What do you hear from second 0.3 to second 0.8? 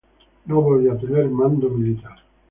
No